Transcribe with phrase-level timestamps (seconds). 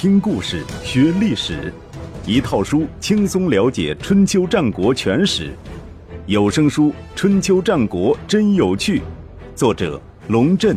[0.00, 1.74] 听故事学历史，
[2.24, 5.52] 一套书轻松了解春秋战国全史。
[6.26, 9.00] 有声书《春秋战国真有趣》，
[9.56, 10.76] 作者龙震，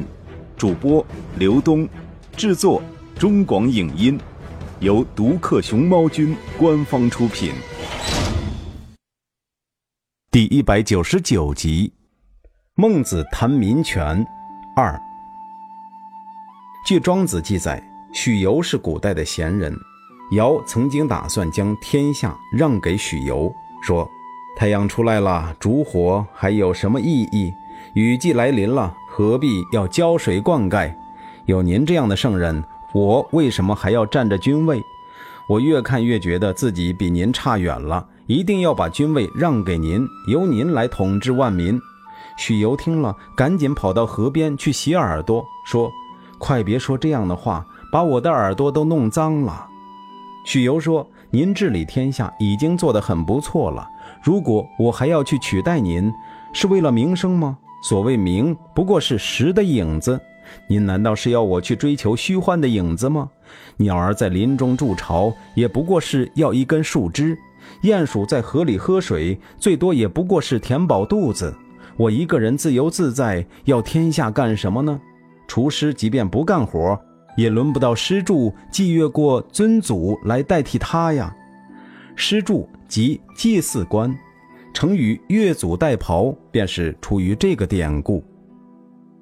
[0.58, 1.06] 主播
[1.38, 1.88] 刘东，
[2.36, 2.82] 制作
[3.14, 4.20] 中广影音，
[4.80, 7.54] 由独克熊猫君官方出品。
[10.32, 11.94] 第一百九十九集，
[12.74, 14.26] 孟子谈民权
[14.76, 15.00] 二。
[16.88, 17.91] 据庄子记载。
[18.14, 19.74] 许由是古代的贤人，
[20.32, 24.08] 尧曾经打算将天下让给许由，说
[24.56, 27.54] ：“太阳出来了，烛火还有什么意义？
[27.94, 30.94] 雨季来临了，何必要浇水灌溉？
[31.46, 32.62] 有您这样的圣人，
[32.94, 34.84] 我为什么还要占着君位？
[35.48, 41.80] 我越看越觉得自己比您差远了，一定要把君位让给您，由您来统治万民。”
[42.38, 45.90] 许由听了，赶紧跑到河边去洗耳朵，说
[46.38, 49.68] ：“快别说这样的话。”把我的耳朵都弄脏了。
[50.46, 53.88] 许由说：“您治理天下已经做得很不错了，
[54.24, 56.12] 如果我还要去取代您，
[56.54, 57.58] 是为了名声吗？
[57.84, 60.20] 所谓名，不过是实的影子。
[60.68, 63.30] 您难道是要我去追求虚幻的影子吗？
[63.78, 67.36] 鸟儿在林中筑巢，也不过是要一根树枝；
[67.84, 71.56] 鼹鼠在河里喝水，最多也不过是填饱肚子。
[71.98, 75.00] 我一个人自由自在，要天下干什么呢？
[75.48, 77.00] 厨师即便不干活。”
[77.36, 81.36] 也轮不到施助祭越过尊祖来代替他呀。
[82.16, 84.14] 施助即祭祀官，
[84.74, 88.24] 成语“越俎代庖”便是出于这个典故。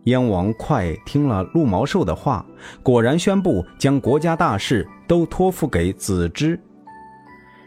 [0.06, 2.46] 燕王哙听了陆毛寿的话，
[2.82, 6.60] 果然宣布将国家大事都托付给子之。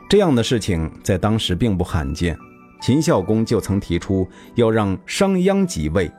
[0.09, 2.37] 这样的事情在当时并不罕见。
[2.81, 4.27] 秦孝公就曾提出
[4.57, 6.11] 要让商鞅即位。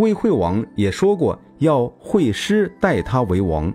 [0.00, 3.72] 魏惠王也说过要惠师待他为王，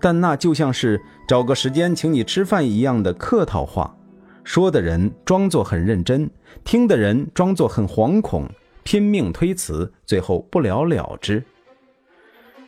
[0.00, 3.96] 但那就像是找个时间请你吃饭一样的客套话，
[4.42, 6.28] 说的人装作很认真，
[6.64, 8.48] 听的人装作很惶恐，
[8.82, 11.42] 拼命推辞，最后不了了之。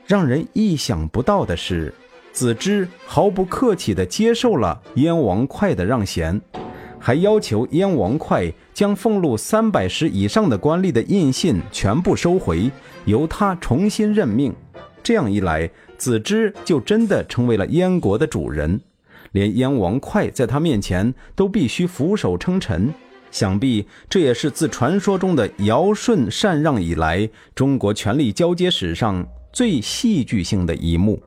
[0.07, 1.95] 让人意想不到的是，
[2.33, 6.41] 子之毫不客气地接受了燕王哙的让贤。
[7.05, 12.71] 还要求燕王哙将俸禄三百石以上的官吏的印信全部收回，
[13.07, 14.55] 由他重新任命。
[15.03, 15.69] 这样一来，
[15.99, 18.81] 子之就真的成为了燕国的主人，
[19.33, 22.95] 连燕王哙在他面前都必须俯首称臣。
[23.33, 31.21] 想必这也是自传说中的尧舜禅让以来，中国权力交接史上最戏剧性的一幕。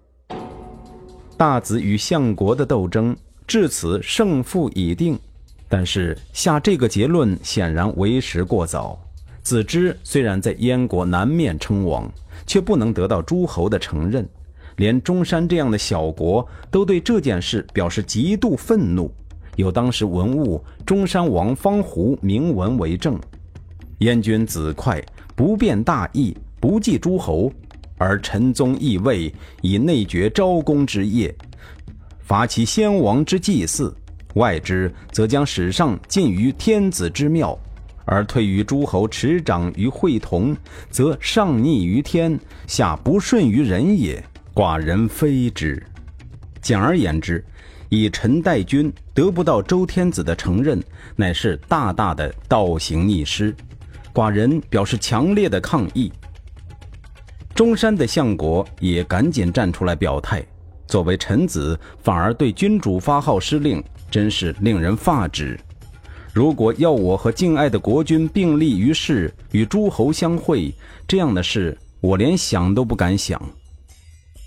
[1.36, 3.13] 大子与相国的斗争
[3.46, 5.19] 至此胜负已定。
[5.67, 8.99] 但是下这个结论显然为时过早。
[9.41, 12.11] 子之虽然在燕国南面称王，
[12.47, 14.27] 却不能得到诸侯的承认，
[14.77, 19.11] 连中山这样的小国都对这件事表示极度愤怒。
[19.55, 23.19] 有当时文物中山王方胡铭文为证：
[23.99, 25.01] 燕君子哙
[25.35, 27.51] 不辨大义，不计诸侯，
[27.97, 31.33] 而臣宗义位，以内绝昭公之业，
[32.19, 33.95] 伐其先王之祭祀。
[34.35, 37.57] 外之，则将史上尽于天子之庙，
[38.06, 40.56] 而退于诸侯，持掌于会同，
[40.90, 44.24] 则上逆于天，下不顺于人也。
[44.53, 45.85] 寡人非之。
[46.62, 47.44] 简而言之，
[47.90, 50.81] 以臣代君得不到周天子的承认，
[51.18, 53.53] 乃是大大的倒行逆施。
[54.13, 56.09] 寡人表示强烈的抗议。
[57.53, 60.41] 中山的相国也赶紧站出来表态，
[60.88, 63.84] 作为臣子，反而对君主发号施令。
[64.09, 65.59] 真是令人发指！
[66.33, 70.73] 如果要我和敬爱的国君并立于世，与诸侯相会，
[71.07, 73.41] 这样的事我连想都不敢想。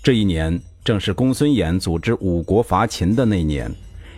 [0.03, 3.71] 这一年正是公孙衍组织五国伐秦的那年，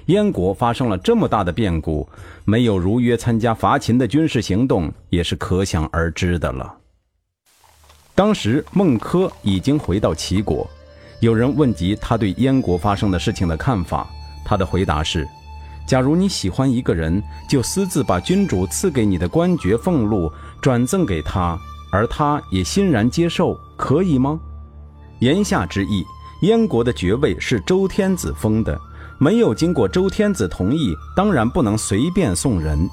[0.07, 2.07] 燕国发生了这么大的变故，
[2.43, 6.75] 没有如约参加伐秦的军事行动，也是可想而知的了。
[8.13, 10.69] 当时孟轲已经回到齐国，
[11.21, 14.09] 有人问及他对燕国发生的事情的看法，
[14.43, 15.27] 他的回答是。
[15.87, 21.59] 假如你喜欢一个人，就私自把君主赐给你的官爵俸禄转赠给他，
[21.91, 24.39] 而他也欣然接受，可以吗？
[25.19, 26.05] 言下之意，
[26.43, 28.79] 燕国的爵位是周天子封的，
[29.17, 32.89] 没有经过周天子同意，当然不能随便送人。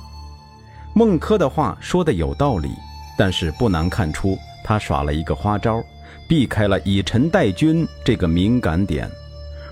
[0.95, 2.71] 孟轲的话说的有道理，
[3.17, 5.81] 但是不难看出他耍了一个花招，
[6.27, 9.09] 避开了以臣代君这个敏感点，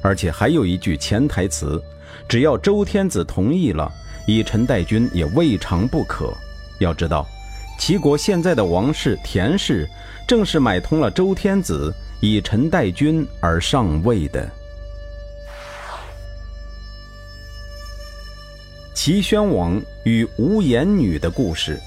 [0.06, 1.82] 而且还有一句潜台词：，
[2.28, 3.92] 只要周天子同意了，
[4.24, 6.32] 以臣代君也未尝不可。
[6.78, 7.26] 要知道，
[7.76, 9.84] 齐国现在的王室田氏，
[10.24, 14.48] 正是买通了周天子以臣代君而上位的。
[18.94, 21.80] 齐宣王与无颜女的故事。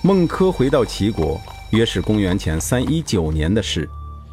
[0.00, 1.38] 孟轲回到齐国，
[1.68, 3.86] 约是公元前三一九年的事。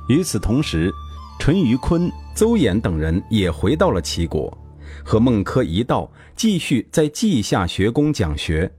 [0.07, 0.89] 与此同时。
[1.37, 4.55] 淳于髡、邹衍等人也回到了齐国，
[5.03, 8.71] 和孟轲一道继续在稷下学宫讲学。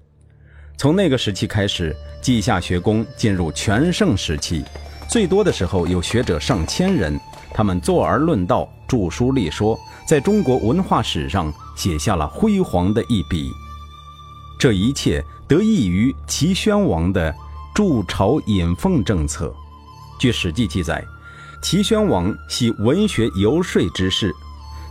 [0.77, 4.65] 从那个时期开始，稷下学宫进入全盛时期，
[5.09, 7.19] 最多的时候有学者上千人，
[7.55, 13.53] 他们坐而论道，著书立说，在中国文化史上写下了辉煌的一笔。
[14.59, 17.33] 这一切得益于齐宣王的
[17.75, 19.55] 筑巢引凤政策。
[20.19, 21.05] 据《史记》记载。
[21.63, 24.33] 齐宣王系文学游说之士，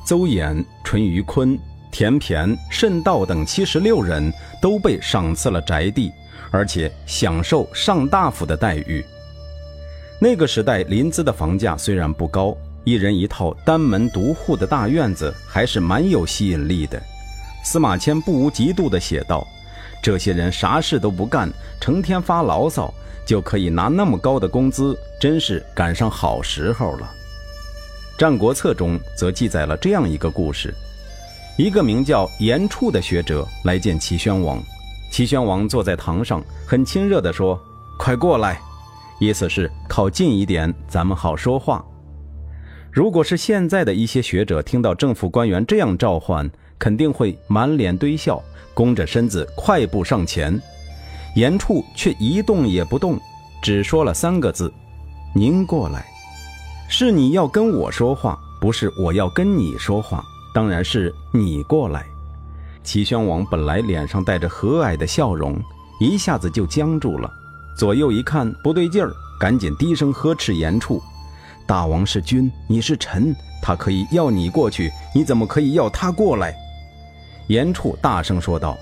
[0.05, 1.57] 邹衍、淳于髡、
[1.91, 6.11] 田骈、慎道等七十六人都被赏赐了宅地，
[6.51, 9.03] 而且享受上大夫的待遇。
[10.19, 17.01] 那个时代临淄的房价虽然不高，一人一套单门独户的大院子还是蛮有吸引力的。
[17.63, 19.47] 司马迁不无嫉妒地写道
[20.05, 22.93] ：“这些人啥事都不干，成天发牢骚。”
[23.25, 27.11] 就可以拿那么高的工资，真是赶上好时候了。
[28.19, 30.71] 《战国策》中则记载了这样一个故事：
[31.57, 34.61] 一个名叫严处的学者来见齐宣王，
[35.09, 37.59] 齐宣王坐在堂上，很亲热地说
[37.97, 38.61] ：“快过来。”
[39.19, 41.83] 意思是靠近一点，咱们好说话。
[42.91, 46.47] 如果是现在的一些学者听到政府官员这样召唤，
[46.77, 48.39] 肯定会满脸堆笑，
[48.75, 50.61] 弓着身子快步上前。
[51.35, 53.19] 严处却一动也不动，
[53.61, 54.71] 只说了三个字
[55.33, 56.05] ：“您过来。”
[56.87, 60.23] 是你要跟我说话，不是我要跟你说话。
[60.53, 62.05] 当然是你过来。
[62.83, 65.59] 齐宣王本来脸上带着和蔼的笑容，
[65.99, 67.29] 一下子就僵住了。
[67.77, 71.01] 左右一看不对劲儿，赶紧低声呵斥严处
[71.67, 76.55] ：“大王是君，你是臣，他可以要你过去，你怎么可以要他过来？”
[77.47, 78.77] 严处大声说道。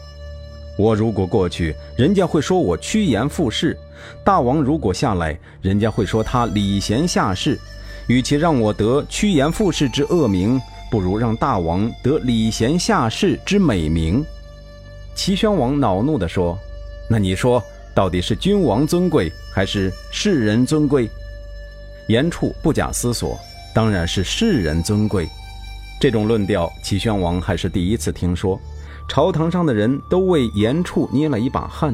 [0.77, 3.75] 我如果过去，人家会说我趋炎附势；
[4.23, 7.59] 大王如果下来，人家会说他礼贤下士。
[8.07, 10.59] 与其让我得趋炎附势之恶名，
[10.91, 14.25] 不如让大王得礼贤下士之美名。
[15.15, 16.57] 齐宣王恼怒地说
[17.07, 17.63] ：“那你说，
[17.93, 21.07] 到底是君王尊贵，还是世人尊贵？”
[22.09, 23.39] 严处不假思索
[23.73, 25.29] ：“当然是世人尊贵。”
[25.99, 28.59] 这种论调，齐宣王还是第一次听说。
[29.05, 31.93] 朝堂上的人都为严处捏了一把汗。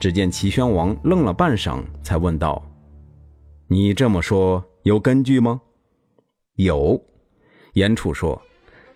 [0.00, 2.62] 只见齐宣王愣了半晌，才问道
[3.66, 5.60] ：“你这么说有根据吗
[6.54, 7.00] ？”“有。”
[7.74, 8.40] 严处说：“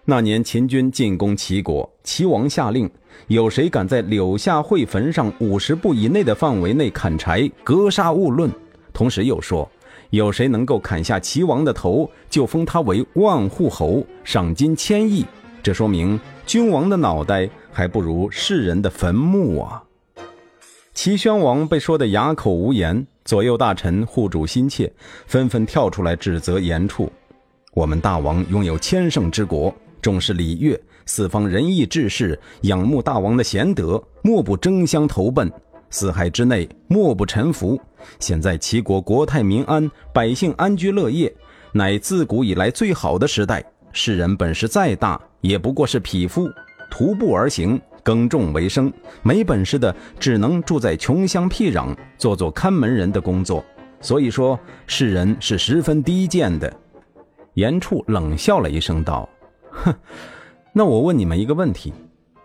[0.05, 2.89] 那年秦军进攻齐国，齐王下令，
[3.29, 8.51] 有谁敢在柳下惠坟上五十步以内的范围内砍柴，格杀勿论。
[8.93, 9.69] 同时又说，
[10.13, 15.27] 有谁能够砍下齐王的头，就封他为万户侯，赏金千亿。
[15.63, 19.81] 这说明。”君王的脑袋还不如世人的坟墓啊！
[20.93, 24.93] 齐宣王被说得哑口无言，左右大臣护主心切，
[25.25, 27.11] 纷纷跳出来指责严处。
[27.73, 29.73] 我们大王拥有千乘之国，
[30.03, 35.49] 重视礼乐，四方仁义志士仰慕大王的贤德，莫不争相投奔；
[35.93, 37.79] 四海之内，莫不臣服。
[38.19, 41.33] 现在齐国国泰民安，百姓安居乐业，
[41.71, 43.63] 乃自古以来最好的时代。
[43.93, 46.51] 世人本事再大，也不过是匹夫，
[46.91, 48.91] 徒步而行，耕种为生。
[49.23, 53.63] 没本事的，只能住在穷乡僻壤，做做看门人的工作。
[54.01, 56.75] 所以说，世人是十分低贱的。
[57.53, 59.29] 严处冷笑了一声，道
[59.71, 59.95] ：“哼，
[60.73, 61.93] 那我问你们一个问题：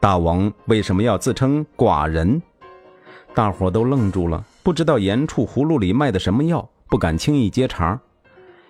[0.02, 2.42] 大王为什么要自称寡人？”
[3.38, 8.02] 大伙都愣住了，不知道严处葫芦里卖的什么药，不敢轻易接茬。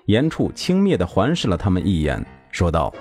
[0.07, 2.21] 严处轻蔑地环视了他们一眼。
[2.51, 2.93] 说道：“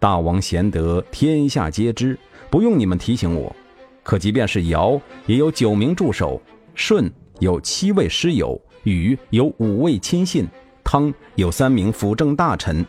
[0.00, 3.54] 大王贤德，天下皆知，不用你们提醒我。
[4.02, 6.40] 可即便是尧，也有九名助手；
[6.74, 10.46] 舜有七位师友；禹有五位亲信；
[10.82, 12.82] 汤有三名辅政大臣。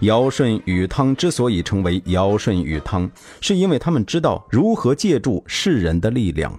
[0.00, 3.10] 尧、舜、禹、汤之所以成为尧、舜、禹、汤，
[3.42, 6.58] 是因为他们知道如何借助世人的力量。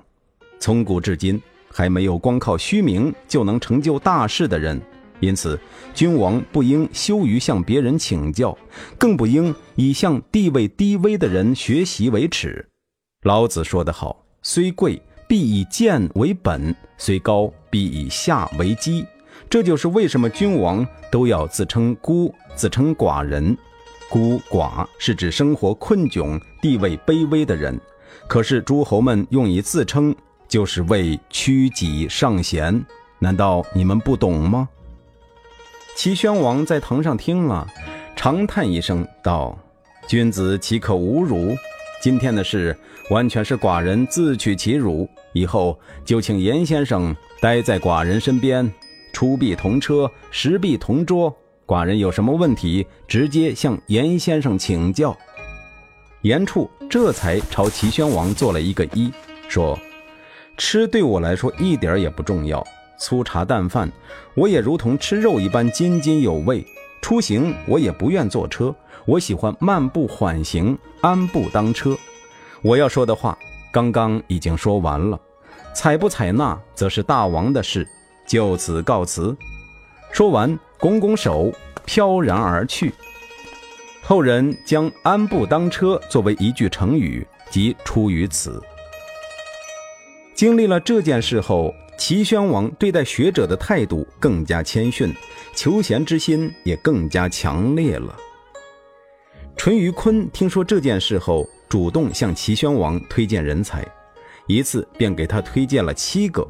[0.59, 4.81] 从古至今，还没有光靠虚名就能成就大事的人。”
[5.19, 5.59] 因此，
[5.95, 8.55] 君王不应羞于向别人请教，
[8.99, 12.63] 更不应以向地位低微的人学习为耻。
[13.23, 19.03] 老子说得好：“虽贵，必以贱为本；虽高，必以下为基。”
[19.49, 23.57] 这就是为什么君王都要自称孤、自称寡人。
[24.09, 27.79] 孤寡是指生活困窘、地位卑微的人，
[28.27, 30.15] 可是诸侯们用以自称，
[30.47, 32.85] 就是为屈己上贤。
[33.19, 34.69] 难道你们不懂吗？
[35.95, 37.67] 齐宣王在堂上听了，
[38.15, 39.57] 长叹一声，道
[40.07, 41.55] ：“君子岂可侮辱？”
[41.99, 42.77] 今天的事
[43.09, 48.71] 完全是寡人自取其辱，以后就请严先生待在寡人身边，
[49.11, 51.35] 出必同车，食必同桌。
[51.65, 55.17] 寡人有什么问题，直接向严先生请教。
[56.21, 59.11] 严处这才朝齐宣王做了一个揖，
[59.49, 59.77] 说
[60.57, 62.65] ：“吃对我来说一点也不重要，
[62.99, 63.89] 粗茶淡饭，
[64.35, 66.65] 我也如同吃肉一般津津有味。
[67.01, 68.75] 出行我也不愿坐车。”
[69.07, 71.95] 我喜欢漫步缓行，安步当车。
[72.61, 73.37] 我要说的话
[73.71, 75.17] 刚刚已经说完了，
[75.73, 77.87] 采不采纳则是大王的事，
[78.27, 79.33] 就此告辞。
[80.11, 81.53] 说完，拱拱手，
[81.85, 82.93] 飘然而去。
[84.03, 88.61] 后人将“安步当车”作为一句成语，即出于此。
[90.37, 95.11] 经历了这件事后，齐宣王对待学者的态度更加谦逊，
[95.55, 98.15] 求贤之心也更加强烈了。
[99.55, 103.83] 淳于髡听说这件事后，主动向齐宣王推荐人才，
[104.45, 106.47] 一次便给他推荐了七个。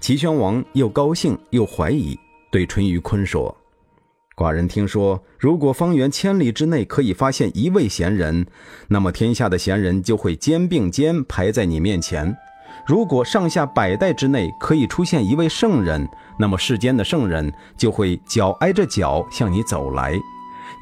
[0.00, 2.18] 齐宣王又高兴又怀疑，
[2.50, 3.56] 对淳于髡说
[4.34, 8.44] ：“寡人听说，如果方圆千里之内可以发现一位贤人，
[8.88, 12.34] 那么天下的贤人就会肩并肩排在你面前；
[12.86, 16.08] 如果上下百代之内可以出现一位圣人，
[16.38, 20.18] 那么世间的圣人就会脚挨着脚向你走来。”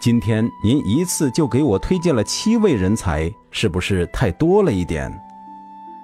[0.00, 5.12] 今天您一次就给我推荐了七位人才，是不是太多了一点？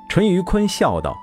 [0.07, 1.17] 淳于髡笑道：“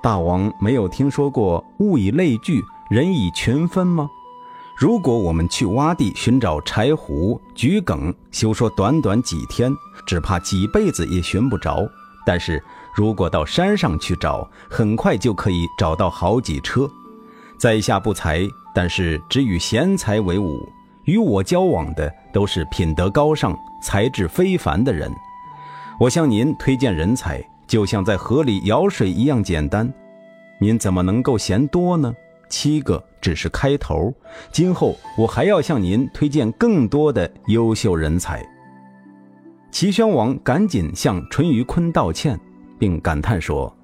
[0.00, 4.08] 大王没有听说过‘物以类聚，人以群分’吗？
[4.78, 9.74] 如果我们去洼地寻找柴胡、桔梗，休说短短几天，
[10.06, 11.78] 只怕几辈子也寻不着；
[12.24, 12.62] 但是
[12.98, 16.90] 如果到山上去找，很快就可以找到好几车。
[17.56, 18.40] 在下不才，
[18.74, 20.68] 但是只与贤才为伍。”
[21.06, 25.10] 与我交往的都是品德高尚、才智非凡的人。
[26.00, 29.88] 我向您推荐人才，就像在河里舀水一样简单。
[30.60, 32.12] 您怎么能够嫌多呢？
[32.50, 34.12] 七个只是开头，
[34.50, 38.44] 今后我还要向您推荐更多的优秀人才。
[39.70, 42.38] 齐宣王赶紧向淳于髡道歉，
[42.78, 43.74] 并感叹说：“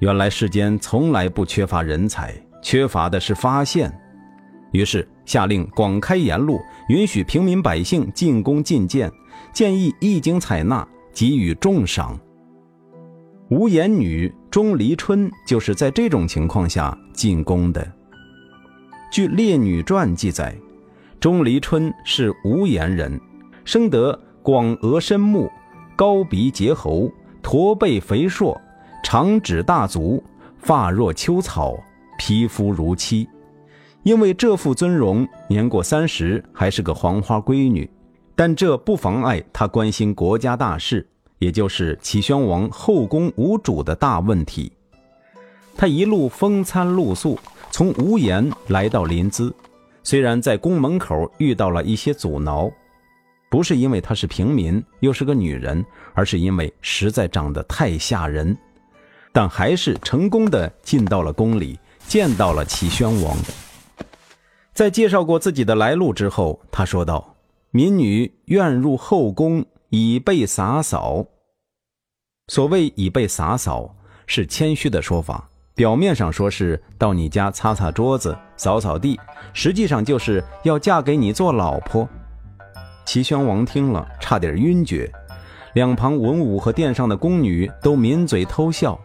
[0.00, 3.92] 原来世间从来不缺乏人才，缺乏的是发现。”
[4.72, 9.10] 于是下令广开言路，允许平民百姓进宫觐见，
[9.52, 12.18] 建议一经采纳，给予重赏。
[13.48, 17.90] 无言女钟离春就是在这种情况下进宫的。
[19.10, 20.54] 据《列女传》记载，
[21.20, 23.18] 钟离春是无言人，
[23.64, 25.48] 生得广额深目，
[25.94, 27.10] 高鼻结喉，
[27.46, 28.60] 驼背肥硕，
[29.04, 30.20] 长指大足，
[30.58, 31.78] 发若秋草，
[32.18, 33.24] 皮肤如漆。
[34.02, 37.88] 因为这副尊容，年过三十还是个黄花闺女，
[38.34, 41.06] 但这不妨碍她关心国家大事，
[41.38, 44.72] 也就是齐宣王后宫无主的大问题。
[45.76, 47.38] 她一路风餐露宿，
[47.70, 49.52] 从无盐来到临淄，
[50.02, 52.68] 虽然在宫门口遇到了一些阻挠，
[53.48, 55.84] 不是因为她是平民又是个女人，
[56.14, 58.56] 而是因为实在长得太吓人，
[59.32, 63.36] 但还是成功的进到了宫里，见到了齐宣王。
[64.72, 67.36] 在介绍过自己的来路之后，他说道
[67.70, 71.26] ：“民女愿入后宫，以备洒扫。”
[72.48, 79.18] 所谓“以备洒扫”是谦虚的说法，表面上说是到你家擦擦桌子、扫扫地，
[79.54, 82.08] 实际上就是要嫁给你做老婆。
[83.06, 85.10] 齐宣王听了，差点晕厥，
[85.74, 88.98] 两旁文武和殿上的宫女都抿嘴偷笑。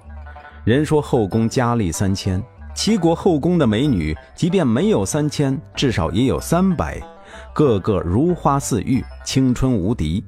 [0.65, 2.41] 人说后宫佳丽三千。
[2.73, 6.99] 齐国后宫的美女，即便没有三千，至少也有三百，
[7.53, 10.23] 个个如花似玉，青春无敌。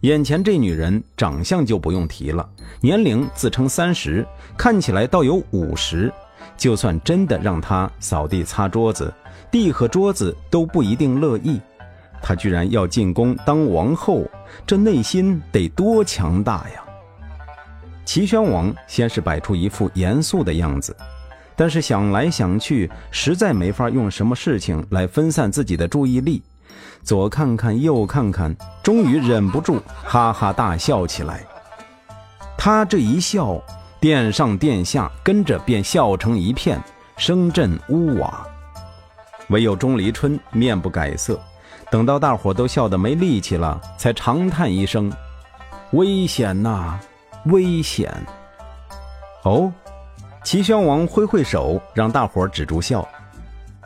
[0.00, 2.46] 眼前这女人长相就不用提了，
[2.80, 4.26] 年龄自称三十，
[4.56, 6.12] 看起来倒有五十。
[6.56, 9.12] 就算真的让她扫地擦桌子，
[9.50, 11.60] 地和桌子都不一定乐意。
[12.26, 14.24] 她居然要进宫当王后，
[14.66, 16.82] 这内心得多强大呀！
[18.06, 20.96] 齐宣王先是摆出一副严肃的样子。
[21.54, 26.42] 但是想来想去，实在没法用什么事情来分散自己的注意力，
[27.02, 31.44] 左看看右看看，终于忍不住哈哈大笑起来。
[32.56, 33.60] 他这一笑，
[34.00, 36.82] 殿上殿下跟着便笑成一片，
[37.18, 38.46] 声震屋瓦。
[39.50, 41.38] 唯有钟离春面不改色，
[41.94, 45.12] 等到大伙都笑得没力气了，才长叹一声
[45.94, 46.98] ：“危险呐，
[47.44, 48.12] 危险！”
[49.44, 49.72] 哦。
[50.42, 53.06] 齐宣王挥挥手，让大伙止住笑。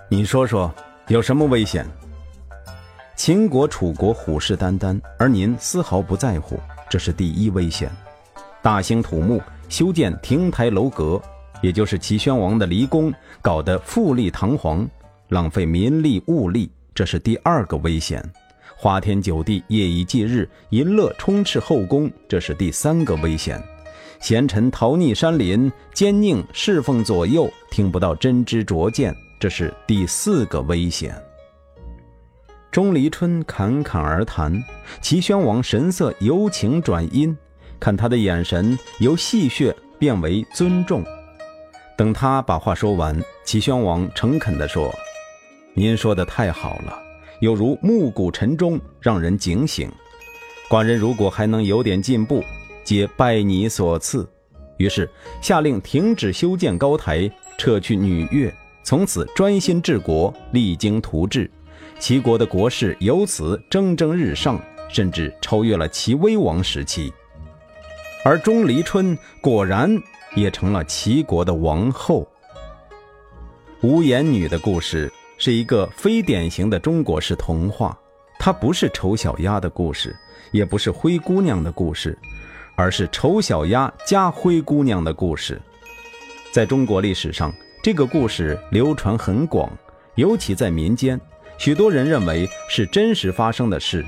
[0.09, 0.73] 你说说，
[1.09, 1.87] 有什么危险？
[3.15, 6.59] 秦国、楚国虎视眈眈，而您丝毫不在乎。
[6.89, 7.91] 这是第一危险；
[8.63, 9.39] 大兴土木，
[9.69, 11.21] 修建亭台楼阁，
[11.61, 13.13] 也就是齐宣王的离宫，
[13.43, 14.89] 搞得富丽堂皇，
[15.29, 18.21] 浪费民力物力，这是第二个危险；
[18.77, 23.57] 花天酒地，夜以继日，淫乐充斥后宫，这是第三个危险；
[24.19, 31.15] 贤臣逃匿山林，奸佞侍奉左右，听不到真知灼见，这是第四个危险。
[32.73, 34.61] 钟离春侃侃而谈，
[35.01, 37.39] 齐宣王神色由情转阴，
[37.79, 41.05] 看他的眼神由戏谑变为尊重。
[41.97, 44.93] 等他把话说完，齐宣王诚恳地说
[45.79, 47.01] ：“您说的太好了，
[47.39, 49.89] 有如暮鼓晨钟，让人警醒。
[50.69, 52.43] 寡人如果还能有点进步，
[52.83, 54.29] 皆拜你所赐。”
[54.77, 55.09] 于是
[55.41, 61.49] 下令停止修建高台，撤去女乐，从此专心治国，励精图治。
[62.01, 67.13] 齐国的国势由此蒸蒸日上，甚至超越了齐威王时期。
[68.25, 69.97] 而钟离春果然
[70.35, 72.27] 也成了齐国的王后。
[73.81, 77.99] 无言女的故事是一个非典型的中国式童话，
[78.39, 80.15] 它不是丑小鸭的故事，
[80.51, 82.19] 也不是灰姑娘的故事，
[82.77, 85.61] 而是丑小鸭加灰姑娘的故事。
[86.51, 87.53] 在中国历史上，
[87.83, 89.71] 这个故事流传很广，
[90.17, 91.19] 尤其在民间。
[91.57, 94.05] 许多人认为是真实发生的事，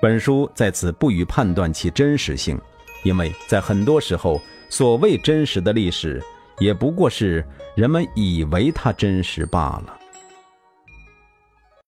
[0.00, 2.56] 本书在此不予判断其真实性，
[3.02, 6.22] 因为在很多时候，所谓真实的历史，
[6.60, 9.97] 也不过是人们以为它真实罢了。